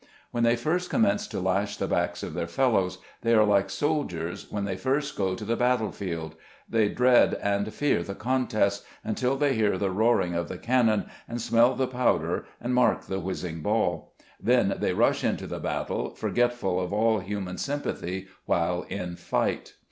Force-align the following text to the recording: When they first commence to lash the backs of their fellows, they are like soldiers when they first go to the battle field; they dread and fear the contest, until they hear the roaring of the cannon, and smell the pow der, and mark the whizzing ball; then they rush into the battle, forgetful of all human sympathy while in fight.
When 0.31 0.43
they 0.43 0.55
first 0.55 0.89
commence 0.89 1.27
to 1.27 1.39
lash 1.39 1.77
the 1.77 1.85
backs 1.85 2.23
of 2.23 2.33
their 2.33 2.47
fellows, 2.47 2.97
they 3.21 3.35
are 3.35 3.45
like 3.45 3.69
soldiers 3.69 4.47
when 4.51 4.65
they 4.65 4.75
first 4.75 5.15
go 5.15 5.35
to 5.35 5.45
the 5.45 5.55
battle 5.55 5.91
field; 5.91 6.33
they 6.67 6.89
dread 6.89 7.35
and 7.35 7.71
fear 7.71 8.01
the 8.01 8.15
contest, 8.15 8.83
until 9.03 9.35
they 9.37 9.53
hear 9.53 9.77
the 9.77 9.91
roaring 9.91 10.33
of 10.33 10.47
the 10.47 10.57
cannon, 10.57 11.05
and 11.27 11.39
smell 11.39 11.75
the 11.75 11.85
pow 11.85 12.17
der, 12.17 12.45
and 12.59 12.73
mark 12.73 13.03
the 13.03 13.19
whizzing 13.19 13.61
ball; 13.61 14.15
then 14.41 14.73
they 14.79 14.93
rush 14.95 15.23
into 15.23 15.45
the 15.45 15.59
battle, 15.59 16.15
forgetful 16.15 16.79
of 16.79 16.91
all 16.91 17.19
human 17.19 17.59
sympathy 17.59 18.25
while 18.47 18.87
in 18.89 19.15
fight. 19.15 19.73